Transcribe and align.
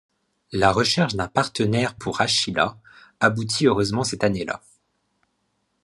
La 0.51 0.71
recherche 0.71 1.13
d'un 1.13 1.27
partenaire 1.27 1.93
pour 1.93 2.21
Achilla 2.21 2.75
aboutit 3.19 3.67
heureusement 3.67 4.03
cette 4.03 4.23
année-là. 4.23 4.59